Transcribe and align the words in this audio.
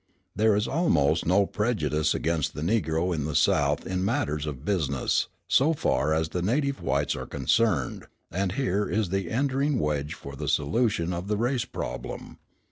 There 0.35 0.55
is 0.55 0.67
almost 0.67 1.27
no 1.27 1.45
prejudice 1.45 2.15
against 2.15 2.55
the 2.55 2.63
Negro 2.63 3.13
in 3.13 3.25
the 3.25 3.35
South 3.35 3.85
in 3.85 4.03
matters 4.03 4.47
of 4.47 4.65
business, 4.65 5.27
so 5.47 5.73
far 5.73 6.11
as 6.11 6.29
the 6.29 6.41
native 6.41 6.81
whites 6.81 7.15
are 7.15 7.27
concerned; 7.27 8.07
and 8.31 8.53
here 8.53 8.89
is 8.89 9.09
the 9.09 9.29
entering 9.29 9.77
wedge 9.77 10.15
for 10.15 10.35
the 10.35 10.47
solution 10.47 11.13
of 11.13 11.27
the 11.27 11.37
race 11.37 11.65
problem. 11.65 12.39